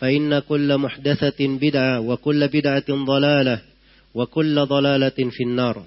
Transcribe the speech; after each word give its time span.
فإن 0.00 0.38
كل 0.38 0.68
محدثة 0.78 1.40
بدعة 1.40 2.00
وكل 2.00 2.48
بدعة 2.48 2.88
ضلالة 2.88 3.62
وكل 4.14 4.56
ضلالة 4.66 5.18
في 5.30 5.42
النار 5.42 5.84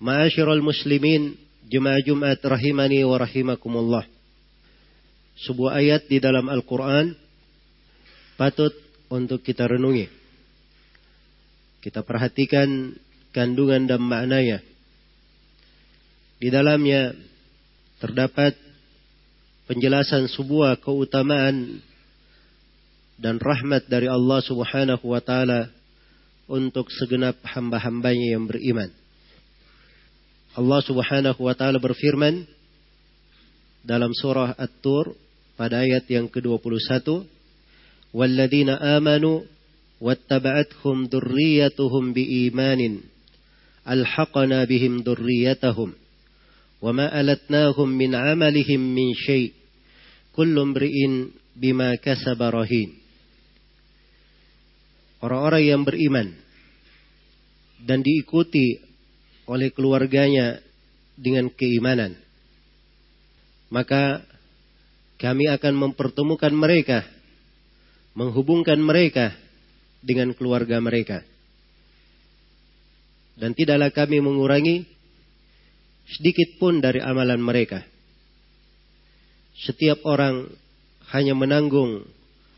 معاشر 0.00 0.52
المسلمين 0.52 1.34
جماعة 1.70 2.00
جمعة 2.06 2.38
رحمني 2.44 3.04
ورحمكم 3.04 3.72
الله 3.76 4.04
sebuah 5.38 5.78
ayat 5.78 6.10
di 6.10 6.18
dalam 6.18 6.50
Al-Quran 6.50 7.14
patut 8.34 8.74
untuk 9.06 9.42
kita 9.42 9.70
renungi. 9.70 10.10
Kita 11.78 12.02
perhatikan 12.02 12.90
kandungan 13.30 13.86
dan 13.86 14.02
maknanya. 14.02 14.58
Di 16.38 16.50
dalamnya 16.50 17.14
terdapat 18.02 18.54
penjelasan 19.70 20.26
sebuah 20.26 20.82
keutamaan 20.82 21.82
dan 23.17 23.37
rahmat 23.37 23.85
dari 23.89 24.09
Allah 24.09 24.39
Subhanahu 24.41 25.05
wa 25.05 25.21
taala 25.21 25.69
untuk 26.49 26.89
segenap 26.89 27.39
hamba-hambanya 27.45 28.35
yang 28.37 28.45
beriman. 28.49 28.89
Allah 30.53 30.79
Subhanahu 30.85 31.39
wa 31.41 31.53
taala 31.57 31.81
berfirman 31.81 32.45
dalam 33.83 34.13
surah 34.13 34.55
At-Tur 34.55 35.17
pada 35.59 35.81
ayat 35.81 36.07
yang 36.09 36.31
ke-21, 36.31 37.25
"Walladzina 38.13 38.79
amanu 38.97 39.45
wattaba'athum 39.99 41.09
dzurriyyatuhum 41.09 42.15
biimanin 42.15 43.03
alhaqna 43.83 44.63
bihim 44.63 45.03
dzurriyyatahum 45.03 45.91
wama 46.79 47.07
alatnahum 47.11 47.87
min 47.91 48.15
'amalihim 48.15 48.79
min 48.79 49.15
syai' 49.15 49.51
kullu 50.37 50.63
imri'in 50.71 51.33
bima 51.57 51.93
kasaba 51.99 52.51
rahin." 52.51 53.02
Orang-orang 55.23 55.63
yang 55.63 55.81
beriman 55.87 56.35
dan 57.79 58.03
diikuti 58.03 58.83
oleh 59.47 59.71
keluarganya 59.71 60.59
dengan 61.15 61.47
keimanan. 61.47 62.19
Maka 63.71 64.21
kami 65.15 65.47
akan 65.47 65.73
mempertemukan 65.79 66.51
mereka, 66.51 67.07
menghubungkan 68.13 68.77
mereka 68.77 69.31
dengan 70.03 70.35
keluarga 70.35 70.83
mereka. 70.83 71.23
Dan 73.33 73.55
tidaklah 73.55 73.89
kami 73.89 74.19
mengurangi 74.19 74.85
sedikit 76.05 76.59
pun 76.59 76.83
dari 76.83 76.99
amalan 76.99 77.39
mereka. 77.39 77.81
Setiap 79.63 80.03
orang 80.05 80.51
hanya 81.15 81.33
menanggung 81.33 82.03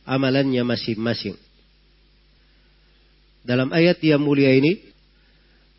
amalannya 0.03 0.66
masing-masing. 0.66 1.44
Dalam 3.45 3.69
ayat 3.69 4.01
yang 4.01 4.25
mulia 4.25 4.57
ini 4.57 4.81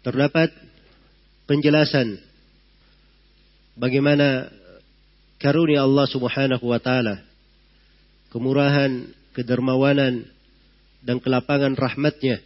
terdapat 0.07 0.55
penjelasan 1.51 2.23
bagaimana 3.75 4.47
karunia 5.43 5.83
Allah 5.83 6.07
Subhanahu 6.07 6.63
wa 6.63 6.79
taala, 6.79 7.27
kemurahan, 8.31 9.11
kedermawanan 9.35 10.31
dan 11.03 11.19
kelapangan 11.19 11.75
rahmatnya. 11.75 12.39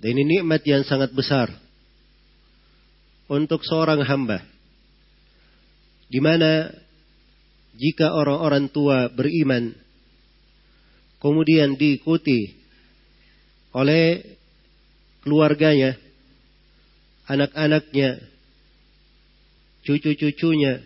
Dan 0.00 0.16
ini 0.16 0.40
nikmat 0.40 0.64
yang 0.64 0.80
sangat 0.88 1.12
besar 1.12 1.52
untuk 3.28 3.60
seorang 3.68 4.00
hamba. 4.08 4.40
Di 6.08 6.16
mana 6.18 6.72
jika 7.76 8.16
orang-orang 8.16 8.72
tua 8.72 9.12
beriman 9.12 9.76
kemudian 11.20 11.76
diikuti 11.76 12.59
oleh 13.70 14.22
keluarganya, 15.22 15.94
anak-anaknya, 17.30 18.18
cucu-cucunya, 19.86 20.82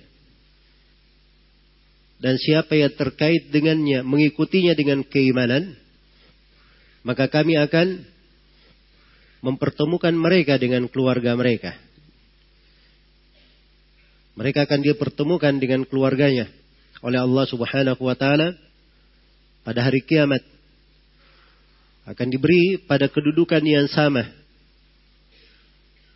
dan 2.21 2.41
siapa 2.41 2.73
yang 2.77 2.93
terkait 2.97 3.53
dengannya 3.53 4.01
mengikutinya 4.01 4.73
dengan 4.73 5.05
keimanan, 5.05 5.77
maka 7.05 7.29
kami 7.29 7.57
akan 7.61 8.01
mempertemukan 9.45 10.17
mereka 10.17 10.57
dengan 10.57 10.89
keluarga 10.89 11.37
mereka. 11.37 11.77
Mereka 14.35 14.65
akan 14.67 14.81
dipertemukan 14.83 15.55
dengan 15.61 15.85
keluarganya 15.85 16.49
oleh 17.05 17.21
Allah 17.21 17.45
Subhanahu 17.45 18.01
wa 18.01 18.17
taala 18.17 18.57
pada 19.63 19.85
hari 19.85 20.01
kiamat 20.03 20.41
akan 22.05 22.29
diberi 22.29 22.81
pada 22.85 23.09
kedudukan 23.09 23.65
yang 23.65 23.89
sama. 23.89 24.29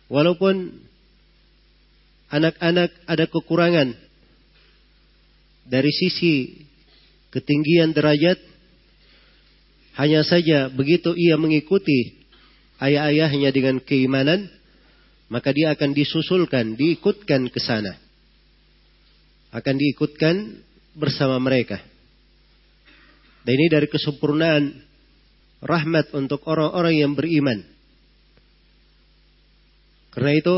Walaupun 0.09 0.73
anak-anak 2.29 2.93
ada 3.05 3.25
kekurangan 3.25 3.93
dari 5.65 5.89
sisi 5.93 6.65
ketinggian 7.29 7.93
derajat, 7.93 8.37
hanya 9.97 10.25
saja 10.25 10.69
begitu 10.69 11.13
ia 11.13 11.37
mengikuti 11.37 12.25
ayah-ayahnya 12.81 13.49
dengan 13.53 13.77
keimanan, 13.81 14.49
maka 15.29 15.53
dia 15.53 15.73
akan 15.73 15.93
disusulkan, 15.93 16.73
diikutkan 16.73 17.49
ke 17.53 17.59
sana. 17.61 17.97
Akan 19.53 19.77
diikutkan 19.77 20.61
bersama 20.97 21.37
mereka. 21.41 21.81
Dan 23.45 23.57
ini 23.57 23.67
dari 23.69 23.87
kesempurnaan 23.89 24.88
rahmat 25.59 26.11
untuk 26.15 26.43
orang-orang 26.47 26.95
yang 27.03 27.11
beriman. 27.15 27.63
Karena 30.15 30.33
itu 30.35 30.57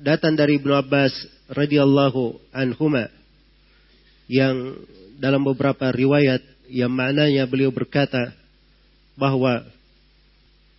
datang 0.00 0.34
dari 0.34 0.58
Ibnu 0.58 0.72
Abbas 0.72 1.12
radhiyallahu 1.50 2.38
anhuma 2.50 3.10
yang 4.26 4.74
dalam 5.20 5.46
beberapa 5.46 5.90
riwayat 5.94 6.42
yang 6.66 6.90
maknanya 6.90 7.46
beliau 7.46 7.70
berkata 7.70 8.34
bahwa 9.14 9.62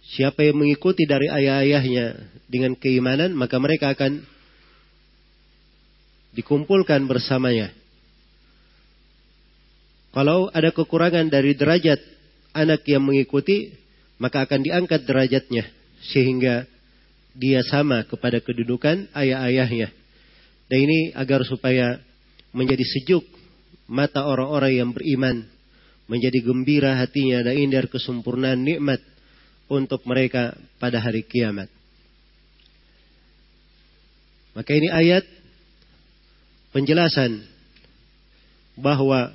siapa 0.03 0.43
yang 0.43 0.59
mengikuti 0.59 1.07
dari 1.07 1.31
ayah-ayahnya 1.31 2.35
dengan 2.47 2.75
keimanan 2.75 3.31
maka 3.35 3.55
mereka 3.59 3.95
akan 3.95 4.23
dikumpulkan 6.35 7.07
bersamanya. 7.07 7.71
Kalau 10.13 10.49
ada 10.49 10.73
kekurangan 10.73 11.29
dari 11.29 11.53
derajat 11.53 11.99
anak 12.57 12.81
yang 12.89 13.05
mengikuti, 13.05 13.77
maka 14.17 14.43
akan 14.43 14.65
diangkat 14.65 15.05
derajatnya 15.05 15.69
sehingga 16.09 16.65
dia 17.37 17.61
sama 17.61 18.01
kepada 18.09 18.41
kedudukan 18.41 19.13
ayah-ayahnya. 19.13 19.93
Dan 20.67 20.77
ini 20.89 20.99
agar 21.13 21.45
supaya 21.45 22.01
menjadi 22.51 22.83
sejuk 22.83 23.23
mata 23.87 24.25
orang-orang 24.25 24.73
yang 24.83 24.89
beriman, 24.91 25.47
menjadi 26.11 26.43
gembira 26.43 26.97
hatinya 26.99 27.45
dan 27.45 27.55
indar 27.55 27.87
kesempurnaan 27.87 28.65
nikmat 28.65 28.99
untuk 29.71 30.03
mereka 30.03 30.57
pada 30.81 30.99
hari 30.99 31.23
kiamat. 31.23 31.71
Maka 34.57 34.71
ini 34.73 34.89
ayat 34.89 35.23
penjelasan 36.73 37.45
bahwa 38.73 39.31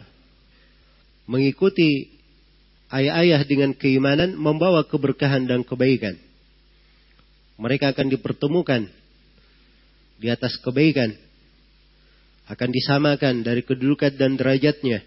mengikuti 1.30 2.11
ayah-ayah 2.92 3.40
dengan 3.48 3.72
keimanan 3.72 4.36
membawa 4.36 4.84
keberkahan 4.84 5.48
dan 5.48 5.64
kebaikan. 5.64 6.20
Mereka 7.56 7.96
akan 7.96 8.12
dipertemukan 8.12 8.86
di 10.20 10.28
atas 10.28 10.60
kebaikan. 10.60 11.16
Akan 12.46 12.68
disamakan 12.68 13.40
dari 13.40 13.64
kedudukan 13.64 14.12
dan 14.18 14.36
derajatnya. 14.36 15.00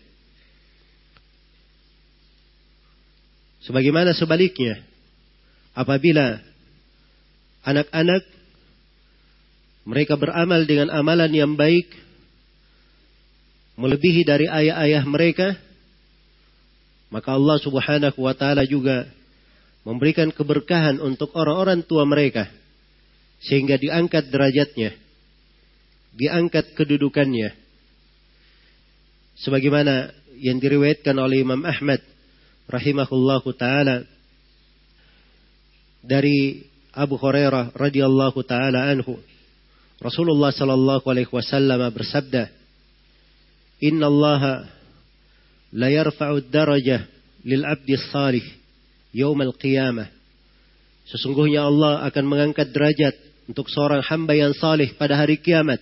Sebagaimana 3.66 4.14
sebaliknya, 4.14 4.82
apabila 5.74 6.38
anak-anak 7.66 8.24
mereka 9.86 10.18
beramal 10.18 10.66
dengan 10.66 10.90
amalan 10.94 11.30
yang 11.34 11.54
baik, 11.54 11.90
melebihi 13.78 14.22
dari 14.26 14.50
ayah-ayah 14.50 15.04
mereka, 15.06 15.48
maka 17.16 17.32
Allah 17.32 17.56
Subhanahu 17.64 18.20
wa 18.20 18.36
taala 18.36 18.68
juga 18.68 19.08
memberikan 19.88 20.28
keberkahan 20.36 21.00
untuk 21.00 21.32
orang-orang 21.32 21.80
tua 21.88 22.04
mereka 22.04 22.52
sehingga 23.40 23.80
diangkat 23.80 24.28
derajatnya, 24.28 24.92
diangkat 26.12 26.76
kedudukannya. 26.76 27.56
Sebagaimana 29.40 30.12
yang 30.44 30.60
diriwayatkan 30.60 31.16
oleh 31.16 31.40
Imam 31.40 31.64
Ahmad 31.64 32.04
rahimahullahu 32.68 33.48
taala 33.56 34.04
dari 36.04 36.68
Abu 36.92 37.16
Hurairah 37.16 37.72
radhiyallahu 37.80 38.44
taala 38.44 38.92
anhu 38.92 39.24
Rasulullah 40.04 40.52
sallallahu 40.52 41.08
alaihi 41.08 41.32
wasallam 41.32 41.80
bersabda 41.96 42.52
Inna 43.80 44.12
Allah 44.12 44.75
la 45.76 45.92
yarfa'u 45.92 46.40
darajah 46.48 47.04
lil 47.44 47.68
abdi 47.68 48.00
salih 48.10 48.46
yaumal 49.12 49.52
qiyamah. 49.60 50.08
Sesungguhnya 51.12 51.68
Allah 51.68 52.08
akan 52.10 52.26
mengangkat 52.26 52.72
derajat 52.72 53.14
untuk 53.46 53.70
seorang 53.70 54.02
hamba 54.02 54.34
yang 54.34 54.56
salih 54.58 54.90
pada 54.98 55.14
hari 55.20 55.38
kiamat. 55.38 55.78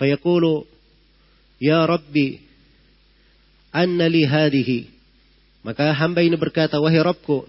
Fayaqulu, 0.00 0.64
Ya 1.60 1.84
Rabbi, 1.84 2.40
anna 3.74 4.08
li 4.08 4.24
hadihi. 4.24 4.88
Maka 5.66 5.92
hamba 5.92 6.24
ini 6.24 6.38
berkata, 6.40 6.80
Wahai 6.80 7.02
Rabbku, 7.04 7.44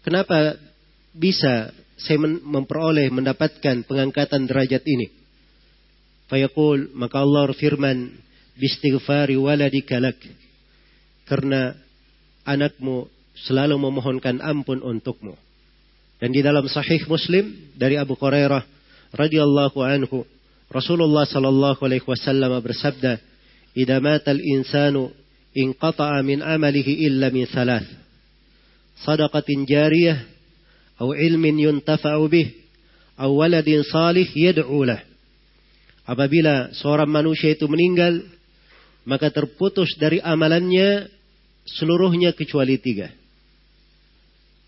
kenapa 0.00 0.56
bisa 1.12 1.74
saya 2.00 2.16
memperoleh 2.22 3.12
mendapatkan 3.12 3.84
pengangkatan 3.84 4.48
derajat 4.48 4.80
ini? 4.88 5.12
Fayaqul, 6.32 6.96
maka 6.96 7.20
Allah 7.20 7.52
firman, 7.52 8.16
Bistighfari 8.56 9.36
waladika 9.36 10.00
lak. 10.00 10.16
Karena 11.28 11.76
anakmu 12.48 13.08
selalu 13.36 13.76
memohonkan 13.76 14.40
ampun 14.40 14.80
untukmu. 14.80 15.36
Dan 16.16 16.32
di 16.32 16.40
dalam 16.40 16.64
sahih 16.64 17.04
Muslim 17.04 17.52
dari 17.76 18.00
Abu 18.00 18.16
Hurairah 18.16 18.64
radhiyallahu 19.12 19.78
anhu 19.84 20.24
Rasulullah 20.72 21.28
sallallahu 21.28 21.84
alaihi 21.84 22.02
wasallam 22.02 22.56
bersabda, 22.58 23.20
"Idza 23.76 23.96
mata 24.02 24.32
al-insanu 24.32 25.12
inqata'a 25.54 26.24
min 26.26 26.42
amalihi 26.42 27.06
illa 27.06 27.30
min 27.30 27.46
thalath. 27.46 27.86
Sadaqatin 29.04 29.68
jariyah 29.68 30.24
aw 30.98 31.12
ilmin 31.12 31.60
yuntafa'u 31.60 32.24
bih 32.32 32.48
aw 33.20 33.30
waladin 33.30 33.84
salih 33.86 34.26
yad'u 34.26 34.80
lah." 34.88 35.04
Apabila 36.06 36.70
seorang 36.74 37.10
manusia 37.10 37.54
itu 37.54 37.66
meninggal, 37.70 38.24
maka 39.06 39.30
terputus 39.30 39.94
dari 39.96 40.18
amalannya 40.18 41.06
seluruhnya 41.64 42.34
kecuali 42.34 42.74
tiga. 42.76 43.08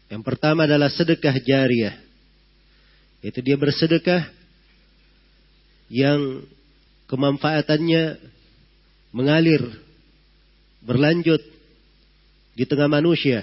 Yang 0.09 0.23
pertama 0.25 0.65
adalah 0.65 0.89
sedekah 0.89 1.37
jariah. 1.43 1.99
Itu 3.21 3.43
dia 3.43 3.59
bersedekah 3.59 4.31
yang 5.91 6.47
kemanfaatannya 7.11 8.23
mengalir, 9.11 9.63
berlanjut 10.87 11.43
di 12.55 12.65
tengah 12.65 12.87
manusia. 12.87 13.43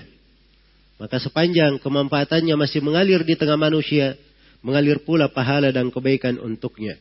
Maka 0.95 1.19
sepanjang 1.19 1.83
kemanfaatannya 1.83 2.55
masih 2.55 2.79
mengalir 2.79 3.19
di 3.27 3.35
tengah 3.35 3.59
manusia, 3.59 4.15
mengalir 4.63 5.03
pula 5.03 5.27
pahala 5.27 5.75
dan 5.75 5.91
kebaikan 5.91 6.39
untuknya. 6.39 6.95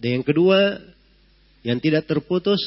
Dan 0.00 0.20
yang 0.20 0.24
kedua, 0.24 0.80
yang 1.60 1.78
tidak 1.80 2.08
terputus 2.08 2.60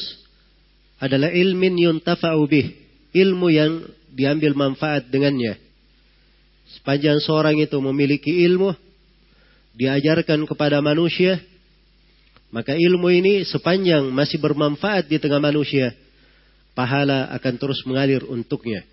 adalah 1.02 1.30
ilmin 1.30 1.74
yuntafa'u 1.74 2.42
bih. 2.46 2.74
Ilmu 3.14 3.46
yang 3.50 3.72
diambil 4.10 4.54
manfaat 4.54 5.06
dengannya. 5.10 5.58
Sepanjang 6.78 7.22
seorang 7.22 7.58
itu 7.58 7.78
memiliki 7.78 8.42
ilmu, 8.46 8.74
diajarkan 9.74 10.46
kepada 10.46 10.82
manusia, 10.82 11.38
maka 12.54 12.74
ilmu 12.74 13.10
ini 13.10 13.42
sepanjang 13.42 14.10
masih 14.14 14.38
bermanfaat 14.38 15.10
di 15.10 15.18
tengah 15.18 15.42
manusia, 15.42 15.94
pahala 16.74 17.30
akan 17.34 17.54
terus 17.58 17.82
mengalir 17.86 18.22
untuknya. 18.26 18.86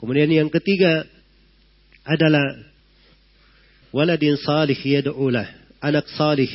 Kemudian 0.00 0.32
yang 0.32 0.48
ketiga 0.48 1.04
adalah 2.04 2.44
waladin 3.92 4.40
salih 4.40 4.76
yad'ulah, 4.76 5.44
anak 5.84 6.08
salih 6.16 6.48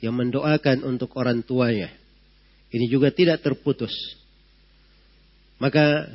yang 0.00 0.16
mendoakan 0.16 0.84
untuk 0.84 1.16
orang 1.16 1.40
tuanya. 1.44 1.88
Ini 2.72 2.86
juga 2.90 3.08
tidak 3.14 3.40
terputus. 3.40 3.92
Maka 5.56 6.10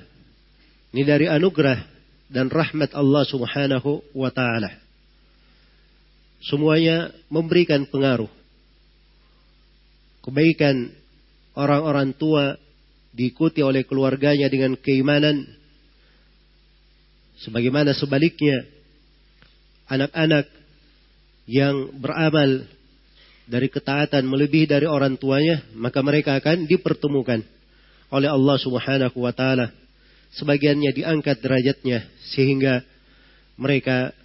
ini 0.93 1.01
dari 1.01 1.25
anugerah 1.25 1.81
dan 2.29 2.51
rahmat 2.51 2.93
Allah 2.93 3.23
Subhanahu 3.25 4.05
wa 4.13 4.29
taala. 4.29 4.77
Semuanya 6.41 7.13
memberikan 7.29 7.85
pengaruh. 7.89 8.29
Kebaikan 10.21 10.93
orang-orang 11.57 12.13
tua 12.13 12.57
diikuti 13.11 13.65
oleh 13.65 13.83
keluarganya 13.85 14.47
dengan 14.47 14.77
keimanan. 14.77 15.45
Sebagaimana 17.41 17.97
sebaliknya 17.97 18.61
anak-anak 19.89 20.45
yang 21.49 21.89
beramal 21.97 22.69
dari 23.51 23.67
ketaatan 23.67 24.23
melebihi 24.23 24.71
dari 24.71 24.87
orang 24.87 25.19
tuanya, 25.19 25.59
maka 25.75 25.99
mereka 25.99 26.39
akan 26.39 26.63
dipertemukan 26.71 27.43
oleh 28.07 28.29
Allah 28.31 28.55
Subhanahu 28.55 29.19
wa 29.19 29.35
taala 29.35 29.75
sebagiannya 30.31 30.95
diangkat 30.95 31.43
derajatnya 31.43 32.07
sehingga 32.31 32.79
mereka 33.59 34.15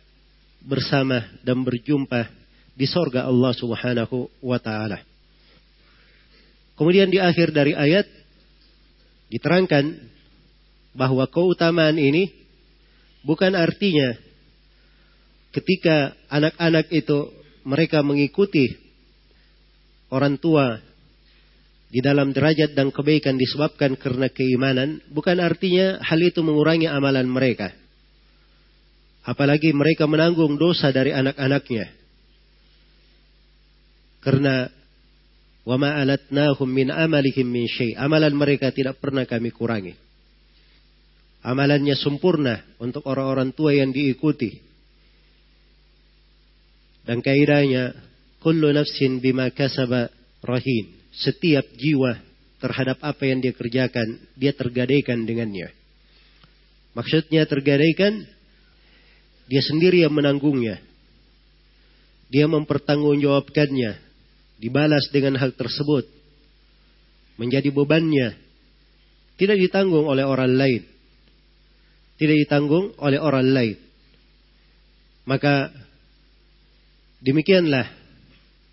bersama 0.62 1.26
dan 1.42 1.66
berjumpa 1.66 2.30
di 2.78 2.86
sorga 2.86 3.26
Allah 3.26 3.50
Subhanahu 3.50 4.30
wa 4.38 4.58
taala. 4.62 5.02
Kemudian 6.78 7.10
di 7.10 7.18
akhir 7.18 7.50
dari 7.50 7.74
ayat 7.74 8.06
diterangkan 9.26 10.06
bahwa 10.94 11.26
keutamaan 11.26 11.98
ini 11.98 12.30
bukan 13.26 13.58
artinya 13.58 14.14
ketika 15.50 16.14
anak-anak 16.30 16.86
itu 16.94 17.32
mereka 17.66 18.06
mengikuti 18.06 18.85
orang 20.10 20.38
tua 20.38 20.78
di 21.86 22.02
dalam 22.02 22.34
derajat 22.34 22.74
dan 22.74 22.90
kebaikan 22.90 23.38
disebabkan 23.38 23.94
karena 23.94 24.26
keimanan, 24.26 24.98
bukan 25.10 25.38
artinya 25.38 26.02
hal 26.02 26.18
itu 26.18 26.42
mengurangi 26.42 26.90
amalan 26.90 27.30
mereka. 27.30 27.70
Apalagi 29.26 29.74
mereka 29.74 30.06
menanggung 30.06 30.54
dosa 30.54 30.94
dari 30.94 31.10
anak-anaknya. 31.10 31.90
Karena 34.22 34.70
wama 35.66 35.98
alatnahum 35.98 36.66
min 36.70 36.94
amalihim 36.94 37.46
min 37.46 37.66
syai. 37.66 37.94
Amalan 37.98 38.34
mereka 38.34 38.70
tidak 38.70 38.98
pernah 39.02 39.26
kami 39.26 39.50
kurangi. 39.50 39.94
Amalannya 41.46 41.94
sempurna 41.94 42.62
untuk 42.82 43.06
orang-orang 43.06 43.54
tua 43.54 43.74
yang 43.74 43.94
diikuti. 43.94 44.58
Dan 47.06 47.22
kaidahnya 47.22 48.05
kullu 48.46 48.70
nafsin 48.70 49.18
bima 49.18 49.50
kasaba 49.50 50.06
rahin 50.46 50.94
setiap 51.10 51.66
jiwa 51.74 52.22
terhadap 52.62 53.02
apa 53.02 53.26
yang 53.26 53.42
dia 53.42 53.50
kerjakan, 53.50 54.22
dia 54.38 54.54
tergadaikan 54.54 55.26
dengannya. 55.26 55.74
Maksudnya 56.94 57.42
tergadaikan, 57.50 58.22
dia 59.50 59.62
sendiri 59.66 60.06
yang 60.06 60.14
menanggungnya. 60.14 60.78
Dia 62.30 62.46
mempertanggungjawabkannya, 62.46 63.92
dibalas 64.62 65.10
dengan 65.10 65.42
hal 65.42 65.50
tersebut. 65.52 66.06
Menjadi 67.36 67.68
bebannya, 67.74 68.38
tidak 69.36 69.58
ditanggung 69.58 70.06
oleh 70.06 70.22
orang 70.22 70.54
lain. 70.54 70.82
Tidak 72.16 72.36
ditanggung 72.46 72.94
oleh 72.96 73.20
orang 73.20 73.46
lain. 73.50 73.76
Maka 75.28 75.68
demikianlah 77.20 78.05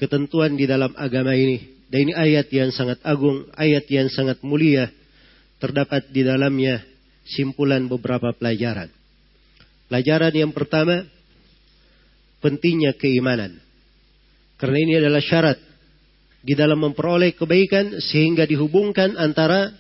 ketentuan 0.04 0.60
di 0.60 0.68
dalam 0.68 0.92
agama 1.00 1.32
ini. 1.32 1.88
Dan 1.88 2.12
ini 2.12 2.14
ayat 2.18 2.52
yang 2.52 2.76
sangat 2.76 3.00
agung, 3.08 3.48
ayat 3.56 3.88
yang 3.88 4.12
sangat 4.12 4.44
mulia. 4.44 4.92
Terdapat 5.64 6.12
di 6.12 6.28
dalamnya 6.28 6.84
simpulan 7.24 7.88
beberapa 7.88 8.36
pelajaran. 8.36 8.92
Pelajaran 9.88 10.34
yang 10.36 10.52
pertama, 10.52 11.08
pentingnya 12.44 12.92
keimanan. 13.00 13.56
Karena 14.60 14.78
ini 14.84 14.94
adalah 15.00 15.24
syarat 15.24 15.56
di 16.44 16.52
dalam 16.52 16.84
memperoleh 16.84 17.32
kebaikan 17.40 18.04
sehingga 18.04 18.44
dihubungkan 18.44 19.16
antara 19.16 19.72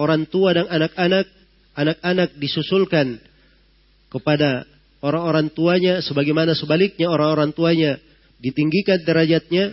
orang 0.00 0.24
tua 0.24 0.56
dan 0.56 0.72
anak-anak, 0.72 1.28
anak-anak 1.76 2.32
disusulkan 2.40 3.20
kepada 4.08 4.64
orang-orang 5.04 5.52
tuanya 5.52 6.00
sebagaimana 6.00 6.56
sebaliknya 6.56 7.12
orang-orang 7.12 7.52
tuanya 7.52 8.00
ditinggikan 8.40 9.02
derajatnya 9.02 9.72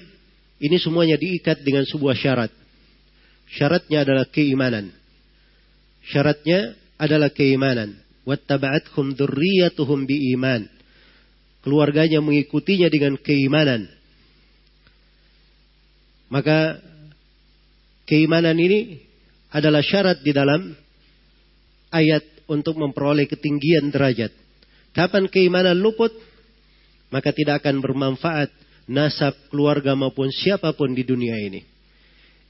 ini 0.63 0.77
semuanya 0.79 1.19
diikat 1.19 1.61
dengan 1.61 1.83
sebuah 1.83 2.15
syarat. 2.15 2.51
Syaratnya 3.51 4.07
adalah 4.07 4.25
keimanan. 4.31 4.95
Syaratnya 6.07 6.73
adalah 6.95 7.29
keimanan. 7.31 7.99
Wattaba'atkum 8.23 9.19
dzurriyyatuhum 9.19 10.07
biiman. 10.07 10.71
Keluarganya 11.63 12.23
mengikutinya 12.23 12.87
dengan 12.87 13.19
keimanan. 13.19 13.91
Maka 16.31 16.79
keimanan 18.07 18.57
ini 18.57 19.03
adalah 19.53 19.85
syarat 19.85 20.23
di 20.25 20.31
dalam 20.33 20.73
ayat 21.93 22.25
untuk 22.49 22.79
memperoleh 22.79 23.29
ketinggian 23.29 23.93
derajat. 23.93 24.33
Kapan 24.97 25.29
keimanan 25.29 25.77
luput, 25.77 26.09
maka 27.13 27.29
tidak 27.29 27.61
akan 27.61 27.77
bermanfaat 27.77 28.49
nasab, 28.89 29.37
keluarga 29.53 29.93
maupun 29.93 30.33
siapa 30.33 30.73
pun 30.73 30.97
di 30.97 31.05
dunia 31.05 31.37
ini. 31.37 31.61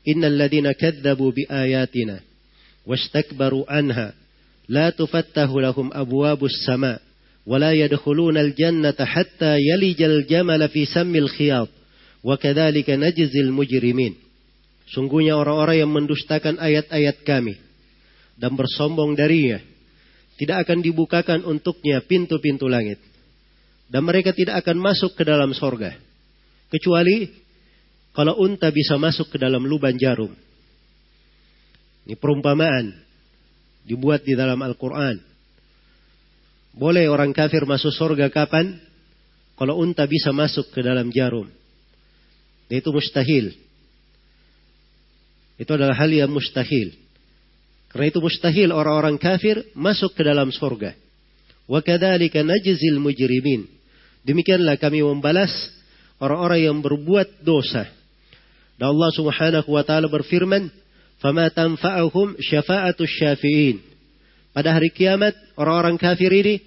Innal 0.08 0.40
ladina 0.40 0.72
kadzabu 0.72 1.36
bi 1.36 1.44
ayatina 1.52 2.24
wastakbaru 2.88 3.68
anha 3.68 4.16
la 4.72 4.92
tufattahu 4.96 5.60
lahum 5.60 5.88
abwabus 5.92 6.64
sama 6.64 7.00
wa 7.44 7.60
la 7.60 7.76
yadkhuluna 7.76 8.40
al 8.40 8.56
jannata 8.56 9.04
hatta 9.04 9.60
yalijal 9.60 10.24
jamal 10.28 10.64
fi 10.72 10.88
sammil 10.88 11.28
khiyat 11.28 11.68
wa 12.24 12.40
kadzalika 12.40 12.96
najzil 12.96 13.52
mujrimin. 13.52 14.16
Sungguhnya 14.92 15.36
orang-orang 15.36 15.84
yang 15.84 15.92
mendustakan 15.92 16.60
ayat-ayat 16.60 17.24
kami 17.28 17.60
dan 18.40 18.56
bersombong 18.56 19.16
darinya 19.16 19.60
tidak 20.40 20.68
akan 20.68 20.80
dibukakan 20.84 21.40
untuknya 21.48 22.04
pintu-pintu 22.04 22.68
langit 22.68 23.00
dan 23.94 24.02
mereka 24.02 24.34
tidak 24.34 24.66
akan 24.66 24.82
masuk 24.82 25.14
ke 25.14 25.22
dalam 25.22 25.54
sorga 25.54 25.94
Kecuali 26.74 27.30
kalau 28.18 28.34
unta 28.42 28.74
bisa 28.74 28.98
masuk 28.98 29.30
ke 29.30 29.38
dalam 29.38 29.62
lubang 29.62 29.94
jarum. 29.94 30.34
Ini 32.10 32.18
perumpamaan. 32.18 32.98
Dibuat 33.86 34.26
di 34.26 34.34
dalam 34.34 34.58
Al-Quran. 34.58 35.22
Boleh 36.74 37.06
orang 37.14 37.30
kafir 37.30 37.62
masuk 37.70 37.94
surga 37.94 38.34
kapan? 38.34 38.82
Kalau 39.54 39.78
unta 39.78 40.10
bisa 40.10 40.34
masuk 40.34 40.74
ke 40.74 40.82
dalam 40.82 41.14
jarum. 41.14 41.46
Itu 42.74 42.90
mustahil. 42.90 43.54
Itu 45.62 45.78
adalah 45.78 45.94
hal 45.94 46.10
yang 46.10 46.34
mustahil. 46.34 46.90
Karena 47.94 48.10
itu 48.10 48.18
mustahil 48.18 48.74
orang-orang 48.74 49.22
kafir 49.22 49.62
masuk 49.78 50.18
ke 50.18 50.26
dalam. 50.26 50.50
Wa 51.70 51.80
kadzalika 51.86 52.42
najzil 52.42 52.98
mujrimin. 52.98 53.73
Demikianlah 54.24 54.80
kami 54.80 55.04
membalas 55.04 55.52
orang-orang 56.20 56.72
yang 56.72 56.78
berbuat 56.80 57.44
dosa. 57.44 57.88
Dan 58.80 58.96
Allah 58.96 59.12
Subhanahu 59.12 59.70
wa 59.70 59.84
taala 59.84 60.08
berfirman, 60.08 60.72
"Fama 61.20 61.52
tanfa'uhum 61.52 62.40
syafa'atus 62.40 63.12
syafi'in." 63.20 63.84
Pada 64.56 64.72
hari 64.72 64.94
kiamat, 64.94 65.36
orang-orang 65.60 66.00
kafir 66.00 66.32
ini 66.32 66.62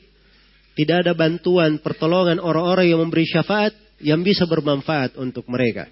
tidak 0.77 1.07
ada 1.07 1.13
bantuan 1.17 1.81
pertolongan 1.81 2.37
orang-orang 2.37 2.93
yang 2.93 3.01
memberi 3.01 3.25
syafaat 3.25 3.73
yang 4.03 4.21
bisa 4.21 4.45
bermanfaat 4.45 5.17
untuk 5.17 5.49
mereka. 5.49 5.89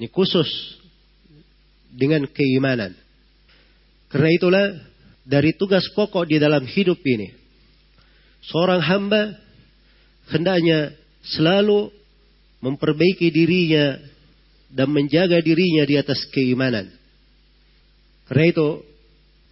Ini 0.00 0.08
khusus 0.08 0.48
dengan 1.92 2.24
keimanan. 2.30 2.96
Karena 4.08 4.30
itulah 4.32 4.66
dari 5.26 5.52
tugas 5.52 5.84
pokok 5.92 6.24
di 6.24 6.40
dalam 6.40 6.64
hidup 6.64 6.96
ini, 7.04 7.28
seorang 8.48 8.80
hamba 8.80 9.36
hendaknya 10.32 10.92
selalu 11.24 11.92
memperbaiki 12.60 13.28
dirinya 13.30 13.98
dan 14.68 14.92
menjaga 14.92 15.40
dirinya 15.40 15.84
di 15.88 15.94
atas 15.96 16.28
keimanan. 16.28 16.92
Karena 18.28 18.44
itu 18.52 18.68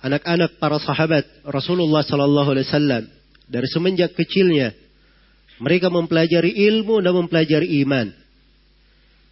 anak-anak 0.04 0.60
para 0.60 0.76
sahabat 0.76 1.24
Rasulullah 1.48 2.04
Sallallahu 2.04 2.50
Alaihi 2.52 2.66
Wasallam 2.68 3.04
dari 3.48 3.68
semenjak 3.72 4.12
kecilnya 4.12 4.76
mereka 5.56 5.88
mempelajari 5.88 6.52
ilmu 6.52 7.00
dan 7.00 7.16
mempelajari 7.16 7.80
iman. 7.86 8.12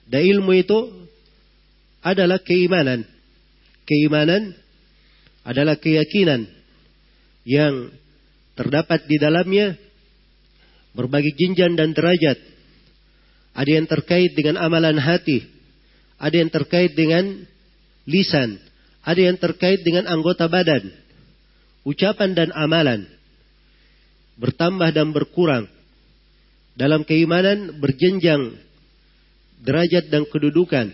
Dan 0.08 0.20
ilmu 0.24 0.52
itu 0.56 0.78
adalah 2.00 2.40
keimanan. 2.40 3.04
Keimanan 3.84 4.56
adalah 5.44 5.76
keyakinan 5.76 6.48
yang 7.44 7.92
terdapat 8.56 9.04
di 9.04 9.20
dalamnya 9.20 9.76
berbagai 10.94 11.34
jinjan 11.34 11.74
dan 11.74 11.92
derajat 11.92 12.54
ada 13.54 13.70
yang 13.70 13.86
terkait 13.86 14.34
dengan 14.34 14.58
amalan 14.58 14.98
hati. 14.98 15.46
Ada 16.18 16.42
yang 16.42 16.50
terkait 16.50 16.92
dengan 16.98 17.46
lisan. 18.02 18.58
Ada 19.06 19.30
yang 19.30 19.38
terkait 19.38 19.86
dengan 19.86 20.10
anggota 20.10 20.50
badan. 20.50 20.90
Ucapan 21.86 22.34
dan 22.34 22.50
amalan. 22.50 23.06
Bertambah 24.34 24.90
dan 24.90 25.14
berkurang. 25.14 25.70
Dalam 26.74 27.06
keimanan 27.06 27.78
berjenjang 27.78 28.58
derajat 29.62 30.10
dan 30.10 30.26
kedudukan. 30.26 30.90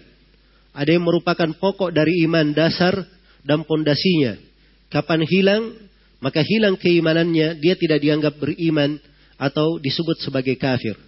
Ada 0.76 0.90
yang 0.92 1.08
merupakan 1.08 1.48
pokok 1.56 1.96
dari 1.96 2.28
iman 2.28 2.52
dasar 2.52 3.08
dan 3.40 3.64
pondasinya. 3.64 4.36
Kapan 4.92 5.24
hilang, 5.24 5.72
maka 6.20 6.44
hilang 6.44 6.76
keimanannya, 6.76 7.56
dia 7.56 7.74
tidak 7.80 8.04
dianggap 8.04 8.36
beriman 8.36 9.00
atau 9.40 9.80
disebut 9.80 10.20
sebagai 10.20 10.60
kafir. 10.60 11.00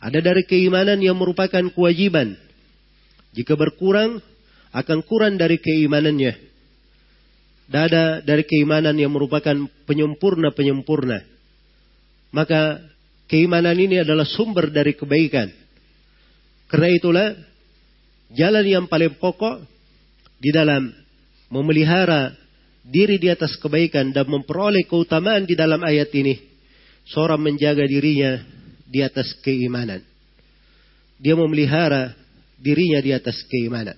Ada 0.00 0.24
dari 0.24 0.48
keimanan 0.48 0.96
yang 1.04 1.20
merupakan 1.20 1.68
kewajiban. 1.68 2.32
Jika 3.36 3.52
berkurang, 3.60 4.24
akan 4.72 4.98
kurang 5.04 5.36
dari 5.36 5.60
keimanannya. 5.60 6.32
Dan 7.68 7.80
ada 7.88 8.04
dari 8.24 8.44
keimanan 8.44 8.96
yang 8.96 9.12
merupakan 9.12 9.56
penyempurna-penyempurna. 9.84 11.24
Maka 12.32 12.80
keimanan 13.28 13.76
ini 13.76 14.00
adalah 14.00 14.24
sumber 14.24 14.72
dari 14.72 14.96
kebaikan. 14.96 15.48
Karena 16.68 16.88
itulah 16.92 17.28
jalan 18.32 18.64
yang 18.64 18.84
paling 18.88 19.16
pokok 19.16 19.64
di 20.40 20.52
dalam 20.52 20.92
memelihara 21.48 22.36
diri 22.84 23.16
di 23.16 23.32
atas 23.32 23.56
kebaikan 23.56 24.12
dan 24.12 24.28
memperoleh 24.28 24.84
keutamaan 24.84 25.48
di 25.48 25.56
dalam 25.56 25.80
ayat 25.80 26.12
ini. 26.12 26.53
Seorang 27.04 27.40
menjaga 27.40 27.84
dirinya 27.84 28.40
di 28.88 29.04
atas 29.04 29.36
keimanan. 29.44 30.00
Dia 31.20 31.36
memelihara 31.36 32.16
dirinya 32.56 33.00
di 33.04 33.12
atas 33.12 33.44
keimanan. 33.44 33.96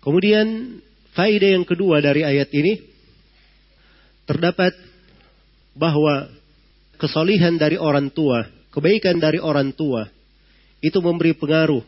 Kemudian 0.00 0.80
faedah 1.12 1.50
yang 1.58 1.66
kedua 1.66 1.98
dari 2.00 2.22
ayat 2.24 2.48
ini 2.54 2.78
terdapat 4.24 4.72
bahwa 5.74 6.30
kesolihan 6.96 7.58
dari 7.58 7.76
orang 7.76 8.08
tua, 8.14 8.46
kebaikan 8.70 9.18
dari 9.18 9.42
orang 9.42 9.74
tua 9.74 10.06
itu 10.80 10.96
memberi 11.02 11.34
pengaruh 11.36 11.84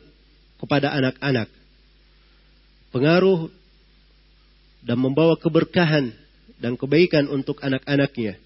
kepada 0.61 0.93
anak-anak. 0.93 1.49
Pengaruh 2.93 3.49
dan 4.83 4.99
membawa 4.99 5.39
keberkahan 5.39 6.13
dan 6.61 6.77
kebaikan 6.77 7.31
untuk 7.31 7.63
anak-anaknya 7.63 8.37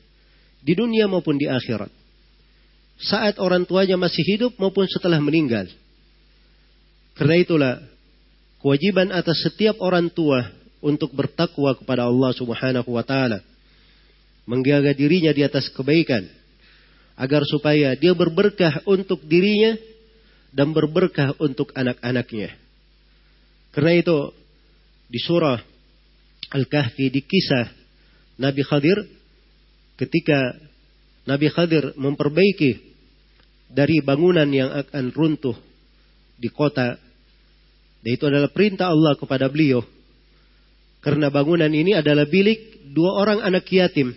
di 0.63 0.73
dunia 0.77 1.09
maupun 1.09 1.37
di 1.37 1.49
akhirat 1.49 1.91
saat 2.97 3.37
orang 3.37 3.69
tuanya 3.69 4.01
masih 4.01 4.25
hidup 4.25 4.57
maupun 4.57 4.89
setelah 4.89 5.21
meninggal. 5.21 5.69
Karena 7.17 7.37
itulah 7.37 7.75
kewajiban 8.61 9.13
atas 9.13 9.45
setiap 9.45 9.77
orang 9.85 10.09
tua 10.09 10.49
untuk 10.81 11.13
bertakwa 11.13 11.77
kepada 11.77 12.09
Allah 12.09 12.33
Subhanahu 12.33 12.89
wa 12.89 13.05
taala. 13.05 13.45
Menjaga 14.49 14.95
dirinya 14.97 15.35
di 15.35 15.43
atas 15.45 15.69
kebaikan 15.75 16.25
agar 17.17 17.43
supaya 17.49 17.97
dia 17.97 18.15
berberkah 18.15 18.85
untuk 18.87 19.25
dirinya 19.25 19.77
dan 20.55 20.73
berberkah 20.73 21.37
untuk 21.43 21.73
anak-anaknya. 21.75 22.55
Karena 23.75 23.93
itu 23.97 24.33
di 25.11 25.21
surah 25.21 25.61
Al-Kahfi 26.49 27.11
di 27.11 27.21
kisah 27.21 27.67
Nabi 28.39 28.63
Khadir 28.63 29.05
ketika 29.97 30.57
Nabi 31.27 31.51
Khadir 31.51 31.97
memperbaiki 31.99 32.79
dari 33.73 33.99
bangunan 34.05 34.47
yang 34.49 34.71
akan 34.71 35.11
runtuh 35.11 35.57
di 36.37 36.53
kota 36.53 37.01
dan 38.05 38.11
itu 38.13 38.25
adalah 38.29 38.53
perintah 38.53 38.93
Allah 38.93 39.19
kepada 39.19 39.51
beliau 39.51 39.83
karena 41.03 41.33
bangunan 41.33 41.73
ini 41.73 41.97
adalah 41.99 42.29
bilik 42.29 42.93
dua 42.95 43.27
orang 43.27 43.43
anak 43.43 43.67
yatim 43.73 44.15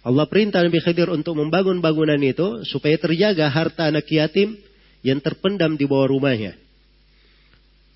Allah 0.00 0.24
perintah 0.24 0.64
Nabi 0.64 0.80
Khidir 0.80 1.12
untuk 1.12 1.36
membangun 1.36 1.84
bangunan 1.84 2.16
itu 2.24 2.64
supaya 2.64 2.96
terjaga 2.96 3.52
harta 3.52 3.92
anak 3.92 4.08
yatim 4.08 4.56
yang 5.04 5.20
terpendam 5.20 5.76
di 5.76 5.84
bawah 5.84 6.08
rumahnya. 6.08 6.56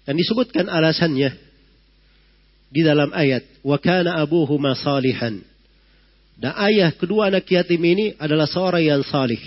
Dan 0.04 0.20
disebutkan 0.20 0.68
alasannya 0.68 1.32
di 2.68 2.80
dalam 2.84 3.08
ayat 3.16 3.48
wa 3.64 3.80
kana 3.80 4.20
abuhuma 4.20 4.76
salihan. 4.76 5.40
Dan 6.34 6.52
ayah 6.58 6.90
kedua 6.94 7.30
anak 7.30 7.46
yatim 7.46 7.78
ini 7.78 8.18
adalah 8.18 8.50
seorang 8.50 8.82
yang 8.82 9.02
salih. 9.06 9.40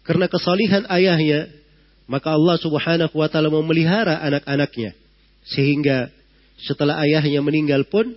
Karena 0.00 0.26
kesalihan 0.26 0.88
ayahnya, 0.88 1.52
maka 2.08 2.34
Allah 2.34 2.56
Subhanahu 2.58 3.14
wa 3.14 3.28
taala 3.30 3.52
memelihara 3.52 4.18
anak-anaknya 4.24 4.96
sehingga 5.46 6.10
setelah 6.60 7.00
ayahnya 7.04 7.40
meninggal 7.40 7.86
pun 7.88 8.12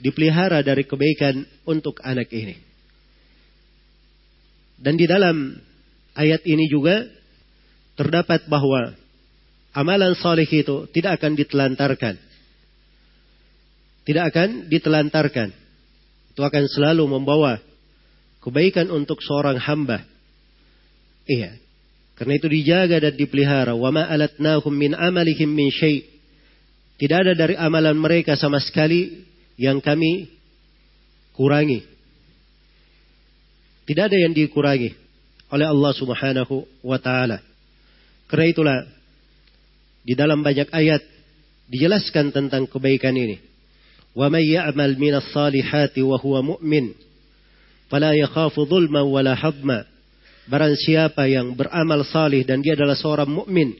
dipelihara 0.00 0.64
dari 0.64 0.88
kebaikan 0.88 1.44
untuk 1.68 2.00
anak 2.00 2.32
ini. 2.32 2.56
Dan 4.80 4.96
di 4.96 5.04
dalam 5.04 5.60
ayat 6.16 6.40
ini 6.48 6.64
juga 6.72 7.04
terdapat 8.00 8.48
bahwa 8.48 8.96
amalan 9.76 10.16
soleh 10.16 10.48
itu 10.48 10.88
tidak 10.90 11.20
akan 11.20 11.36
ditelantarkan. 11.36 12.16
Tidak 14.08 14.24
akan 14.24 14.48
ditelantarkan. 14.72 15.52
Itu 16.40 16.48
akan 16.48 16.72
selalu 16.72 17.04
membawa 17.04 17.60
kebaikan 18.40 18.88
untuk 18.88 19.20
seorang 19.20 19.60
hamba. 19.60 20.00
Iya. 21.28 21.60
Karena 22.16 22.40
itu 22.40 22.48
dijaga 22.48 22.96
dan 22.96 23.12
dipelihara. 23.12 23.76
Wa 23.76 23.92
ma 23.92 24.08
alatnahum 24.08 24.72
min 24.72 24.96
amalihim 24.96 25.52
min 25.52 25.68
syai' 25.68 26.08
Tidak 26.96 27.12
ada 27.12 27.36
dari 27.36 27.60
amalan 27.60 27.92
mereka 27.92 28.40
sama 28.40 28.56
sekali 28.56 29.20
yang 29.60 29.84
kami 29.84 30.32
kurangi. 31.36 31.84
Tidak 33.84 34.04
ada 34.08 34.16
yang 34.16 34.32
dikurangi 34.32 34.96
oleh 35.52 35.66
Allah 35.68 35.92
Subhanahu 35.92 36.64
wa 36.80 36.96
taala. 36.96 37.44
Karena 38.32 38.46
itulah 38.48 38.78
di 40.08 40.16
dalam 40.16 40.40
banyak 40.40 40.72
ayat 40.72 41.04
dijelaskan 41.68 42.32
tentang 42.32 42.64
kebaikan 42.64 43.12
ini. 43.12 43.49
Ya'mal 44.16 44.98
minas 44.98 45.30
salihati 45.30 46.02
wa 46.02 46.18
huwa 46.18 46.56
mu'min 46.56 46.94
fala 47.90 48.14
yakhafu 48.14 48.64
dhulman 48.64 49.04
wala 49.10 49.34
hadma. 49.34 49.84
Barang 50.46 50.78
siapa 50.78 51.26
yang 51.26 51.58
beramal 51.58 52.06
salih 52.06 52.46
dan 52.46 52.62
dia 52.62 52.78
adalah 52.78 52.98
seorang 52.98 53.28
mukmin, 53.28 53.74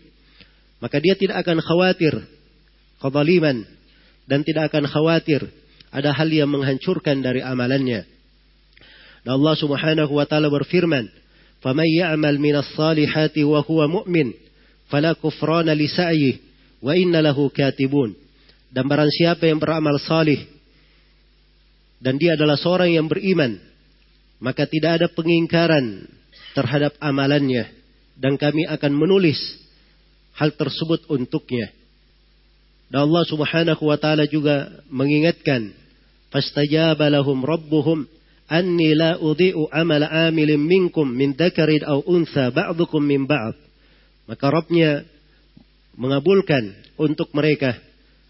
maka 0.83 0.99
dia 0.99 1.15
tidak 1.19 1.47
akan 1.47 1.63
khawatir 1.63 2.15
kezaliman 3.01 3.65
dan 4.29 4.47
tidak 4.47 4.71
akan 4.71 4.87
khawatir 4.87 5.47
ada 5.91 6.15
hal 6.15 6.29
yang 6.31 6.51
menghancurkan 6.51 7.23
dari 7.25 7.43
amalannya. 7.43 8.07
Dan 9.27 9.33
Allah 9.40 9.55
Subhanahu 9.59 10.12
wa 10.14 10.27
taala 10.29 10.47
berfirman, 10.47 11.11
"Faman 11.64 11.88
ya'mal 11.88 12.38
minas 12.38 12.71
salihati 12.79 13.43
wa 13.43 13.66
huwa 13.66 13.90
mu'min, 13.90 14.31
fala 14.87 15.19
kufrana 15.19 15.75
li 15.75 15.90
sa'yihi 15.90 16.38
wa 16.87 16.95
inna 16.95 17.19
lahu 17.25 17.51
katibun." 17.51 18.14
Dan 18.70 18.87
barang 18.87 19.11
siapa 19.11 19.50
yang 19.50 19.59
beramal 19.59 19.98
salih 19.98 20.38
dan 22.00 22.16
dia 22.16 22.38
adalah 22.38 22.56
seorang 22.56 22.94
yang 22.94 23.11
beriman, 23.11 23.61
maka 24.40 24.64
tidak 24.64 25.02
ada 25.02 25.06
pengingkaran 25.11 26.09
terhadap 26.56 26.96
amalannya 27.02 27.68
dan 28.16 28.40
kami 28.40 28.64
akan 28.64 28.92
menulis 28.94 29.38
hal 30.38 30.54
tersebut 30.54 31.04
untuknya. 31.11 31.68
Dan 32.90 33.06
Allah 33.11 33.24
Subhanahu 33.28 33.83
wa 33.87 33.98
taala 34.00 34.24
juga 34.26 34.83
mengingatkan, 34.88 35.74
"Fastajaba 36.33 37.11
lahum 37.12 37.42
rabbuhum 37.42 38.09
anni 38.50 38.98
la 38.98 39.14
udhi'u 39.16 39.70
amal 39.70 40.02
amilin 40.02 40.59
minkum 40.59 41.06
min 41.06 41.38
dzakarin 41.38 41.87
aw 41.87 42.02
untha 42.02 42.50
ba'dukum 42.50 42.98
min 42.98 43.24
ba'd. 43.24 43.54
Maka 44.26 44.46
Rabbnya 44.50 45.06
mengabulkan 45.94 46.74
untuk 46.98 47.30
mereka. 47.30 47.78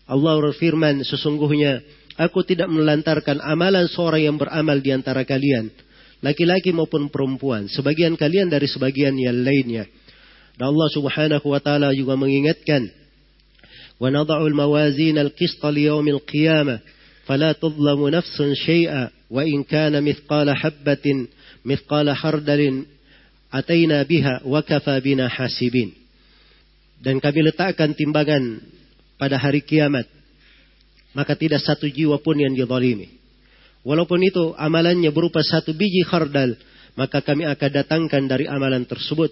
Allah 0.09 0.33
berfirman, 0.37 1.01
sesungguhnya 1.01 1.81
aku 2.15 2.45
tidak 2.45 2.69
melantarkan 2.69 3.41
amalan 3.41 3.89
seorang 3.89 4.21
yang 4.29 4.37
beramal 4.37 4.77
di 4.77 4.93
antara 4.93 5.25
kalian. 5.25 5.73
Laki-laki 6.21 6.73
maupun 6.73 7.09
perempuan. 7.09 7.69
Sebagian 7.69 8.17
kalian 8.17 8.49
dari 8.49 8.65
sebagian 8.69 9.13
yang 9.17 9.45
lainnya. 9.45 9.85
Dan 10.55 10.71
Allah 10.71 10.89
subhanahu 10.93 11.45
wa 11.51 11.59
ta'ala 11.59 11.91
juga 11.93 12.15
mengingatkan. 12.15 12.87
وَنَضَعُ 13.95 14.39
الْمَوَازِينَ 14.51 15.17
الْقِسْطَ 15.17 15.61
لِيَوْمِ 15.63 16.07
الْقِيَامَةِ 16.19 16.75
فَلَا 17.25 17.51
تُظْلَمُ 17.57 17.99
نَفْسٌ 18.09 18.37
شَيْئًا 18.67 19.15
وإن 19.29 19.63
كان 19.63 20.03
مثقال 20.03 20.57
حبة 20.57 21.27
مثقال 21.65 22.07
حردل 22.11 22.85
أتينا 23.53 24.03
بها 24.03 24.41
وكفى 24.45 24.99
بنا 24.99 25.29
حاسبين 25.29 25.93
dan 26.95 27.21
kami 27.21 27.45
letakkan 27.45 27.93
timbangan 27.93 28.63
pada 29.20 29.36
hari 29.36 29.60
kiamat 29.60 30.08
maka 31.12 31.36
tidak 31.36 31.60
satu 31.60 31.84
jiwa 31.90 32.22
pun 32.22 32.38
yang 32.38 32.56
dizalimi. 32.56 33.20
Walaupun 33.84 34.20
itu 34.24 34.56
amalannya 34.56 35.12
berupa 35.12 35.44
satu 35.44 35.76
biji 35.76 36.06
khardal 36.06 36.56
maka 36.94 37.20
kami 37.20 37.44
akan 37.44 37.70
datangkan 37.70 38.24
dari 38.24 38.48
amalan 38.48 38.86
tersebut. 38.88 39.30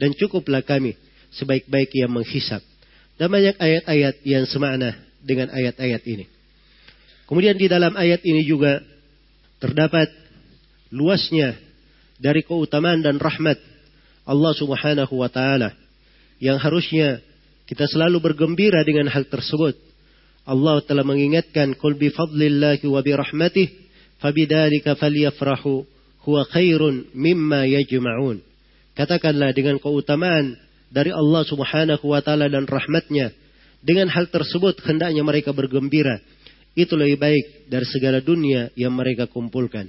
Dan 0.00 0.16
cukuplah 0.16 0.64
kami 0.64 0.96
sebaik-baik 1.36 1.94
yang 1.94 2.10
menghisap. 2.10 2.64
Dan 3.20 3.28
banyak 3.28 3.54
ayat-ayat 3.60 4.24
yang 4.24 4.44
semakna 4.48 4.96
dengan 5.22 5.52
ayat-ayat 5.52 6.02
ini. 6.08 6.26
Kemudian 7.28 7.54
di 7.54 7.70
dalam 7.70 7.94
ayat 7.94 8.24
ini 8.24 8.42
juga 8.42 8.82
terdapat 9.62 10.10
luasnya 10.90 11.54
dari 12.18 12.42
keutamaan 12.42 13.04
dan 13.04 13.20
rahmat 13.20 13.60
Allah 14.26 14.52
Subhanahu 14.58 15.14
wa 15.16 15.30
taala 15.30 15.74
yang 16.42 16.58
harusnya 16.58 17.22
kita 17.72 17.88
selalu 17.88 18.20
bergembira 18.20 18.84
dengan 18.84 19.08
hal 19.08 19.24
tersebut. 19.32 19.72
Allah 20.44 20.84
telah 20.84 21.08
mengingatkan 21.08 21.72
qul 21.80 21.96
bi 21.96 22.12
fadlillahi 22.12 22.84
wa 22.84 23.00
bi 23.00 23.16
rahmatih 23.16 23.72
fabidzalika 24.20 24.92
falyafrahu 24.92 25.88
huwa 26.28 26.44
khairun 26.52 27.08
mimma 27.16 27.64
yajma'un. 27.64 28.44
Katakanlah 28.92 29.56
dengan 29.56 29.80
keutamaan 29.80 30.52
dari 30.92 31.16
Allah 31.16 31.48
Subhanahu 31.48 32.12
wa 32.12 32.20
taala 32.20 32.52
dan 32.52 32.68
rahmatnya 32.68 33.32
dengan 33.80 34.12
hal 34.12 34.28
tersebut 34.28 34.84
hendaknya 34.84 35.24
mereka 35.24 35.56
bergembira 35.56 36.20
itu 36.76 36.92
lebih 36.92 37.16
baik 37.16 37.72
dari 37.72 37.88
segala 37.88 38.20
dunia 38.20 38.68
yang 38.76 38.92
mereka 38.92 39.24
kumpulkan. 39.32 39.88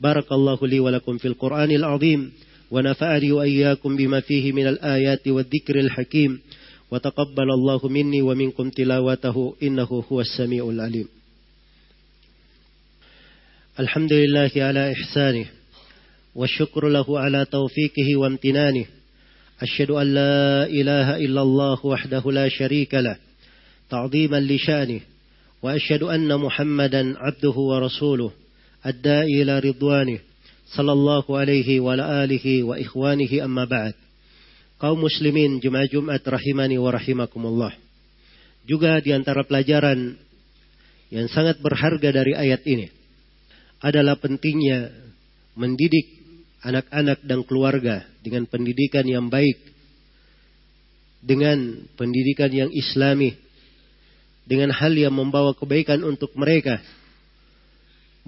Barakallahu 0.00 0.64
li 0.64 0.80
wa 0.80 0.88
lakum 0.88 1.20
fil 1.20 1.36
Qur'anil 1.36 1.84
azim 1.84 2.32
wa 2.72 2.80
nafa'ani 2.80 3.28
wa 3.28 3.44
iyyakum 3.44 3.92
bima 3.92 4.24
fihi 4.24 4.56
minal 4.56 4.80
ayati 4.80 5.28
wa 5.28 5.44
dzikril 5.44 5.92
hakim 5.92 6.40
وتقبل 6.90 7.50
الله 7.50 7.88
مني 7.88 8.22
ومنكم 8.22 8.70
تلاوته 8.70 9.54
إنه 9.62 10.04
هو 10.12 10.20
السميع 10.20 10.68
العليم. 10.68 11.08
الحمد 13.80 14.12
لله 14.12 14.50
على 14.56 14.92
إحسانه 14.92 15.46
والشكر 16.34 16.88
له 16.88 17.18
على 17.18 17.44
توفيقه 17.44 18.16
وامتنانه. 18.16 18.86
أشهد 19.62 19.90
أن 19.90 20.14
لا 20.14 20.66
إله 20.66 21.16
إلا 21.16 21.42
الله 21.42 21.86
وحده 21.86 22.32
لا 22.32 22.48
شريك 22.48 22.94
له 22.94 23.16
تعظيما 23.90 24.40
لشأنه 24.40 25.00
وأشهد 25.62 26.02
أن 26.02 26.36
محمدا 26.36 27.18
عبده 27.18 27.50
ورسوله 27.50 28.30
الداعي 28.86 29.42
إلى 29.42 29.58
رضوانه 29.58 30.18
صلى 30.76 30.92
الله 30.92 31.38
عليه 31.38 31.80
وعلى 31.80 32.24
آله 32.24 32.62
وإخوانه 32.62 33.44
أما 33.44 33.64
بعد. 33.64 33.94
Kaum 34.84 35.00
muslimin 35.00 35.64
jemaah 35.64 35.88
Jumat 35.88 36.20
rahimani 36.20 36.76
wa 36.76 36.92
rahimakumullah. 36.92 37.72
Juga 38.68 39.00
di 39.00 39.16
antara 39.16 39.40
pelajaran 39.40 40.12
yang 41.08 41.24
sangat 41.32 41.56
berharga 41.64 42.12
dari 42.12 42.36
ayat 42.36 42.60
ini 42.68 42.92
adalah 43.80 44.20
pentingnya 44.20 44.92
mendidik 45.56 46.04
anak-anak 46.60 47.24
dan 47.24 47.40
keluarga 47.48 48.04
dengan 48.20 48.44
pendidikan 48.44 49.08
yang 49.08 49.32
baik 49.32 49.56
dengan 51.24 51.88
pendidikan 51.96 52.52
yang 52.52 52.68
islami, 52.68 53.32
dengan 54.44 54.68
hal 54.68 54.92
yang 54.92 55.16
membawa 55.16 55.56
kebaikan 55.56 56.04
untuk 56.04 56.36
mereka, 56.36 56.76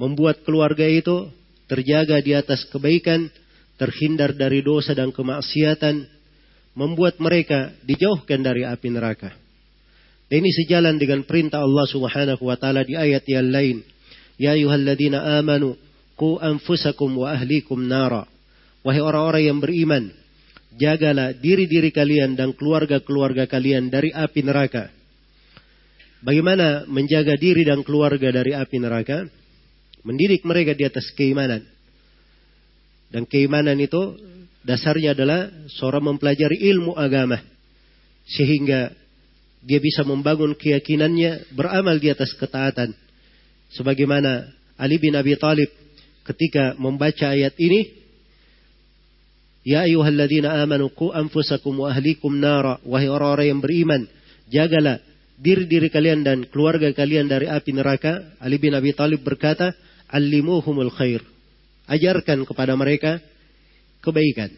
membuat 0.00 0.40
keluarga 0.48 0.88
itu 0.88 1.28
terjaga 1.68 2.16
di 2.24 2.32
atas 2.32 2.64
kebaikan, 2.72 3.28
terhindar 3.76 4.32
dari 4.32 4.64
dosa 4.64 4.96
dan 4.96 5.12
kemaksiatan, 5.12 6.15
membuat 6.76 7.16
mereka 7.16 7.72
dijauhkan 7.82 8.44
dari 8.44 8.68
api 8.68 8.88
neraka. 8.92 9.32
Dan 10.28 10.44
ini 10.44 10.52
sejalan 10.52 11.00
dengan 11.00 11.24
perintah 11.24 11.64
Allah 11.64 11.86
Subhanahu 11.88 12.42
wa 12.44 12.56
taala 12.60 12.84
di 12.84 12.92
ayat 12.92 13.24
yang 13.24 13.48
lain. 13.48 13.80
Ya 14.36 14.52
ayyuhalladzina 14.52 15.40
amanu 15.40 15.80
qu 16.20 16.36
anfusakum 16.36 17.16
wa 17.16 17.32
ahlikum 17.32 17.80
nara. 17.80 18.28
Wahai 18.84 19.02
orang-orang 19.02 19.42
yang 19.48 19.58
beriman, 19.58 20.12
jagalah 20.76 21.32
diri-diri 21.32 21.90
kalian 21.90 22.36
dan 22.36 22.52
keluarga-keluarga 22.52 23.48
kalian 23.48 23.88
dari 23.88 24.12
api 24.12 24.40
neraka. 24.44 24.92
Bagaimana 26.20 26.84
menjaga 26.90 27.38
diri 27.38 27.64
dan 27.64 27.80
keluarga 27.86 28.28
dari 28.34 28.52
api 28.52 28.76
neraka? 28.82 29.24
Mendidik 30.06 30.44
mereka 30.46 30.76
di 30.76 30.86
atas 30.86 31.10
keimanan. 31.14 31.66
Dan 33.10 33.26
keimanan 33.26 33.78
itu 33.78 34.18
dasarnya 34.66 35.14
adalah 35.14 35.46
seorang 35.70 36.10
mempelajari 36.12 36.58
ilmu 36.74 36.98
agama. 36.98 37.38
Sehingga 38.26 38.90
dia 39.62 39.78
bisa 39.78 40.02
membangun 40.02 40.58
keyakinannya 40.58 41.54
beramal 41.54 42.02
di 42.02 42.10
atas 42.10 42.34
ketaatan. 42.34 42.90
Sebagaimana 43.78 44.50
Ali 44.74 44.98
bin 44.98 45.14
Abi 45.14 45.38
Talib 45.38 45.70
ketika 46.26 46.74
membaca 46.74 47.30
ayat 47.30 47.54
ini, 47.62 48.04
Ya 49.66 49.82
ayuhalladzina 49.82 50.62
amanu 50.62 50.94
ku 50.94 51.10
anfusakum 51.10 51.82
wa 51.82 51.90
ahlikum 51.90 52.38
nara. 52.38 52.78
Wahai 52.86 53.10
orang-orang 53.10 53.50
yang 53.50 53.60
beriman, 53.62 54.02
jagalah 54.46 55.02
diri-diri 55.42 55.90
kalian 55.90 56.22
dan 56.22 56.46
keluarga 56.46 56.86
kalian 56.94 57.26
dari 57.26 57.50
api 57.50 57.74
neraka. 57.74 58.38
Ali 58.38 58.62
bin 58.62 58.78
Abi 58.78 58.94
Talib 58.94 59.26
berkata, 59.26 59.74
Alimuhumul 60.06 60.94
khair. 60.94 61.18
Ajarkan 61.90 62.46
kepada 62.46 62.78
mereka 62.78 63.18
kebaikan. 64.06 64.54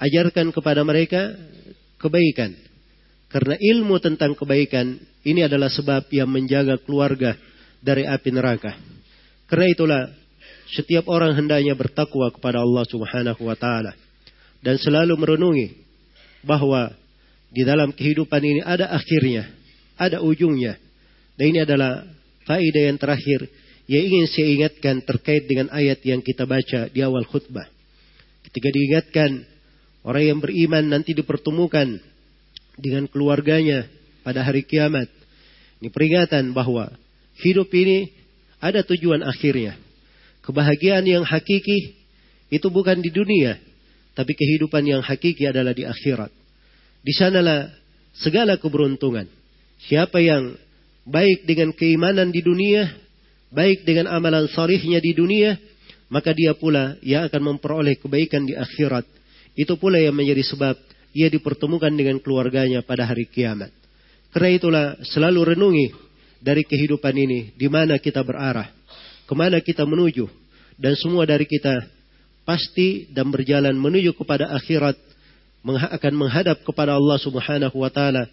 Ajarkan 0.00 0.48
kepada 0.56 0.80
mereka 0.80 1.36
kebaikan. 2.00 2.56
Karena 3.28 3.60
ilmu 3.60 4.00
tentang 4.00 4.32
kebaikan 4.32 4.96
ini 5.26 5.44
adalah 5.44 5.68
sebab 5.68 6.08
yang 6.08 6.30
menjaga 6.32 6.80
keluarga 6.80 7.36
dari 7.84 8.08
api 8.08 8.30
neraka. 8.32 8.72
Karena 9.50 9.66
itulah 9.68 10.02
setiap 10.72 11.04
orang 11.12 11.36
hendaknya 11.36 11.76
bertakwa 11.76 12.32
kepada 12.32 12.64
Allah 12.64 12.84
Subhanahu 12.88 13.42
wa 13.44 13.56
taala 13.58 13.92
dan 14.64 14.80
selalu 14.80 15.14
merenungi 15.14 15.68
bahwa 16.42 16.90
di 17.50 17.62
dalam 17.62 17.94
kehidupan 17.94 18.42
ini 18.42 18.60
ada 18.62 18.90
akhirnya, 18.90 19.46
ada 19.94 20.22
ujungnya. 20.22 20.78
Dan 21.36 21.52
ini 21.52 21.60
adalah 21.62 22.02
faedah 22.48 22.82
yang 22.88 22.98
terakhir 22.98 23.46
yang 23.86 24.02
ingin 24.02 24.26
saya 24.26 24.46
ingatkan 24.50 25.02
terkait 25.06 25.46
dengan 25.46 25.70
ayat 25.70 26.02
yang 26.02 26.18
kita 26.18 26.42
baca 26.42 26.90
di 26.90 27.00
awal 27.06 27.22
khutbah. 27.22 27.75
Ketika 28.56 28.72
diingatkan 28.72 29.44
orang 30.00 30.24
yang 30.32 30.38
beriman 30.40 30.88
nanti 30.88 31.12
dipertemukan 31.12 32.00
dengan 32.80 33.04
keluarganya 33.04 33.84
pada 34.24 34.40
hari 34.40 34.64
kiamat. 34.64 35.12
Ini 35.84 35.92
peringatan 35.92 36.56
bahwa 36.56 36.88
hidup 37.44 37.68
ini 37.76 38.08
ada 38.56 38.80
tujuan 38.80 39.20
akhirnya. 39.28 39.76
Kebahagiaan 40.40 41.04
yang 41.04 41.20
hakiki 41.20 42.00
itu 42.48 42.64
bukan 42.72 43.04
di 43.04 43.12
dunia, 43.12 43.60
tapi 44.16 44.32
kehidupan 44.32 44.88
yang 44.88 45.04
hakiki 45.04 45.44
adalah 45.44 45.76
di 45.76 45.84
akhirat. 45.84 46.32
Di 47.04 47.12
sanalah 47.12 47.76
segala 48.16 48.56
keberuntungan. 48.56 49.28
Siapa 49.84 50.16
yang 50.24 50.56
baik 51.04 51.44
dengan 51.44 51.76
keimanan 51.76 52.32
di 52.32 52.40
dunia, 52.40 52.88
baik 53.52 53.84
dengan 53.84 54.16
amalan 54.16 54.48
salihnya 54.48 54.96
di 55.04 55.12
dunia, 55.12 55.60
maka 56.08 56.30
dia 56.32 56.54
pula 56.54 56.94
yang 57.02 57.26
akan 57.26 57.54
memperoleh 57.54 57.98
kebaikan 57.98 58.46
di 58.46 58.54
akhirat. 58.54 59.06
Itu 59.56 59.80
pula 59.80 59.98
yang 59.98 60.14
menjadi 60.14 60.42
sebab 60.46 60.74
ia 61.16 61.32
dipertemukan 61.32 61.90
dengan 61.90 62.20
keluarganya 62.20 62.84
pada 62.84 63.08
hari 63.08 63.24
kiamat. 63.26 63.72
Karena 64.30 64.50
itulah 64.52 64.86
selalu 65.00 65.56
renungi 65.56 65.86
dari 66.44 66.62
kehidupan 66.62 67.14
ini, 67.16 67.56
di 67.56 67.66
mana 67.72 67.96
kita 67.96 68.20
berarah, 68.20 68.68
ke 69.24 69.34
mana 69.34 69.58
kita 69.64 69.88
menuju, 69.88 70.28
dan 70.76 70.92
semua 71.00 71.24
dari 71.24 71.48
kita 71.48 71.88
pasti 72.44 73.08
dan 73.10 73.32
berjalan 73.32 73.74
menuju 73.74 74.14
kepada 74.14 74.52
akhirat 74.54 74.94
akan 75.66 76.14
menghadap 76.14 76.62
kepada 76.62 76.94
Allah 76.94 77.18
Subhanahu 77.18 77.82
wa 77.82 77.90
taala 77.90 78.30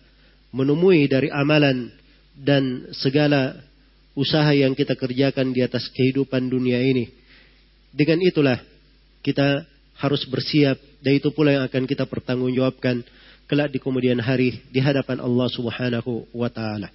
menemui 0.54 1.10
dari 1.10 1.34
amalan 1.34 1.90
dan 2.38 2.94
segala 2.94 3.58
usaha 4.14 4.54
yang 4.54 4.78
kita 4.78 4.94
kerjakan 4.94 5.50
di 5.50 5.66
atas 5.66 5.90
kehidupan 5.90 6.46
dunia 6.46 6.78
ini. 6.78 7.10
Dengan 7.93 8.21
itulah 8.23 8.59
kita 9.25 9.65
harus 9.99 10.23
bersiap 10.31 10.79
dan 11.03 11.13
itu 11.19 11.31
pula 11.35 11.55
yang 11.55 11.65
akan 11.67 11.85
kita 11.89 12.07
pertanggungjawabkan 12.07 13.03
kelak 13.49 13.73
di 13.73 13.79
kemudian 13.81 14.21
hari 14.21 14.63
di 14.71 14.79
hadapan 14.79 15.19
Allah 15.19 15.49
Subhanahu 15.51 16.29
wa 16.37 16.51
taala. 16.53 16.91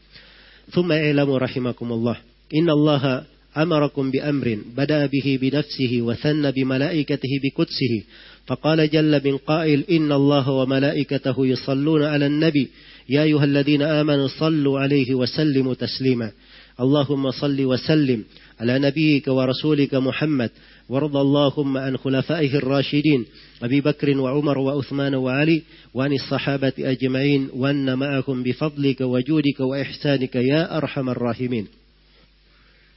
ثم 0.72 0.92
اعلموا 0.92 1.38
رحمكم 1.38 1.88
الله 1.92 2.18
إن 2.56 2.70
الله 2.70 3.24
أمركم 3.58 4.12
بأمر 4.12 4.58
بدأ 4.78 5.06
به 5.06 5.40
بنفسه 5.42 6.02
وثن 6.02 6.52
بملائكته 6.52 7.30
بقدسه 7.44 8.04
فقال 8.48 8.90
جل 8.90 9.22
من 9.26 9.38
قائل 9.38 9.84
إن 9.92 10.12
الله 10.12 10.50
وملائكته 10.50 11.48
يصلون 11.48 12.04
على 12.04 12.26
النبي 12.26 12.70
يا 13.10 13.24
أيها 13.24 13.44
الذين 13.44 13.82
آمنوا 13.82 14.28
صلوا 14.28 14.80
عليه 14.80 15.14
وسلموا 15.14 15.74
تسليما 15.74 16.32
اللهم 16.81 17.31
صل 17.31 17.65
وسلم 17.65 18.25
على 18.61 18.79
نبيك 18.79 19.29
ورسولك 19.29 19.95
محمد. 19.95 20.51
وارض 20.89 21.17
اللهم 21.17 21.79
عن 21.79 21.97
خلفائه 21.97 22.55
الراشدين 22.55 23.25
أبي 23.63 23.81
بكر 23.81 24.19
وعمر 24.19 24.59
وعثمان 24.59 25.15
وعلي 25.15 25.63
وعن 25.95 26.13
الصحابة 26.13 26.73
أجمعين. 26.79 27.49
وأن 27.55 27.99
معهم 27.99 28.43
بفضلك 28.43 29.01
وجودك 29.01 29.61
وإحسانك 29.61 30.37
يا 30.37 30.77
أرحم 30.77 31.09
الراحمين. 31.09 31.67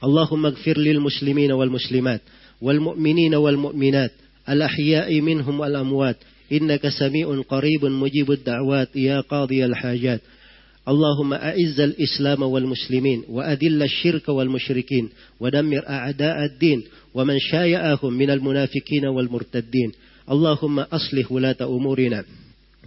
اللهم 0.04 0.46
اغفر 0.46 0.78
للمسلمين 0.78 1.52
والمسلمات 1.52 2.20
والمؤمنين 2.60 3.34
والمؤمنات 3.34 4.10
الأحياء 4.48 5.20
منهم 5.20 5.60
والأموات. 5.60 6.16
إنك 6.52 6.88
سميع 6.88 7.42
قريب 7.48 7.84
مجيب 7.84 8.32
الدعوات 8.32 8.96
يا 8.96 9.20
قاضي 9.20 9.64
الحاجات. 9.64 10.20
اللهم 10.88 11.32
أعز 11.32 11.80
الإسلام 11.80 12.42
والمسلمين 12.42 13.22
وأذل 13.28 13.82
الشرك 13.82 14.28
والمشركين 14.28 15.08
ودمر 15.40 15.88
أعداء 15.88 16.44
الدين 16.44 16.82
ومن 17.14 17.38
شايعهم 17.38 18.12
من 18.12 18.30
المنافقين 18.30 19.06
والمرتدين. 19.06 19.92
اللهم 20.30 20.80
أصلح 20.80 21.32
ولاة 21.32 21.56
أمورنا 21.62 22.24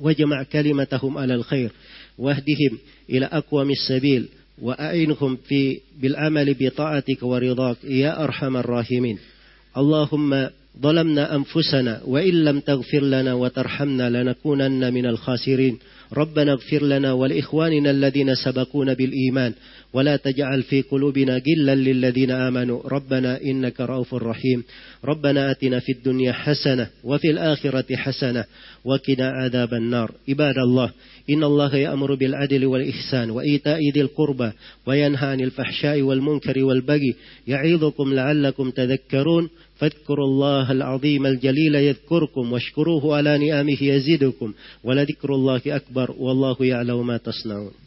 واجمع 0.01 0.43
كلمتهم 0.43 1.17
على 1.17 1.35
الخير 1.35 1.71
واهدهم 2.17 2.77
إلى 3.09 3.25
أقوم 3.25 3.71
السبيل 3.71 4.27
وأعينهم 4.61 5.37
في 5.47 5.79
بالعمل 6.01 6.55
بطاعتك 6.59 7.23
ورضاك 7.23 7.77
يا 7.83 8.23
أرحم 8.23 8.57
الراحمين. 8.57 9.17
اللهم 9.77 10.49
ظلمنا 10.81 11.35
أنفسنا 11.35 12.01
وإن 12.05 12.43
لم 12.43 12.59
تغفر 12.59 13.03
لنا 13.03 13.33
وترحمنا 13.33 14.09
لنكونن 14.09 14.93
من 14.93 15.05
الخاسرين. 15.05 15.77
ربنا 16.13 16.51
اغفر 16.51 16.83
لنا 16.83 17.13
ولإخواننا 17.13 17.91
الذين 17.91 18.35
سبقونا 18.35 18.93
بالإيمان. 18.93 19.53
ولا 19.93 20.15
تجعل 20.15 20.63
في 20.63 20.81
قلوبنا 20.81 21.41
غلا 21.47 21.75
للذين 21.75 22.31
آمنوا. 22.31 22.81
ربنا 22.85 23.41
إنك 23.41 23.81
رؤوف 23.81 24.13
رحيم. 24.13 24.63
ربنا 25.05 25.51
آتنا 25.51 25.79
في 25.79 25.91
الدنيا 25.91 26.31
حسنة 26.31 26.87
وفي 27.03 27.31
الآخرة 27.31 27.95
حسنة 27.95 28.43
وقنا 28.85 29.29
عذاب 29.29 29.73
النار. 29.73 30.11
عباد 30.29 30.57
الله 30.57 30.91
إن 31.29 31.43
الله 31.43 31.75
يأمر 31.75 32.15
بالعدل 32.15 32.65
والإحسان 32.65 33.29
وإيتاء 33.29 33.79
ذي 33.93 34.01
القربى 34.01 34.51
وينهى 34.85 35.27
عن 35.27 35.41
الفحشاء 35.41 36.01
والمنكر 36.01 36.63
والبغي. 36.63 37.15
يعظكم 37.47 38.13
لعلكم 38.13 38.69
تذكرون. 38.69 39.49
فاذكروا 39.75 40.25
الله 40.25 40.71
العظيم 40.71 41.25
الجليل 41.25 41.75
يذكركم 41.75 42.53
واشكروه 42.53 43.15
على 43.17 43.37
نعمه 43.37 43.83
يزدكم 43.83 44.53
ولذكر 44.83 45.35
الله 45.35 45.61
أكبر 45.67 46.15
والله 46.17 46.55
يعلم 46.59 47.07
ما 47.07 47.17
تصنعون 47.17 47.84